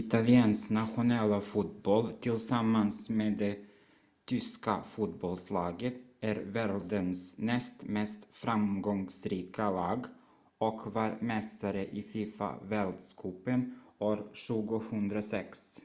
italiens 0.00 0.60
nationella 0.76 1.40
fotboll 1.40 2.12
tillsammans 2.20 3.08
med 3.10 3.38
det 3.38 3.58
tyska 4.24 4.82
fotbollslaget 4.82 5.94
är 6.20 6.34
världens 6.36 7.38
näst 7.38 7.82
mest 7.82 8.24
framgångsrika 8.32 9.70
lag 9.70 10.06
och 10.58 10.94
var 10.94 11.18
mästare 11.20 11.86
i 11.86 12.02
fifa-världscupen 12.02 13.80
år 13.98 14.30
2006 14.48 15.80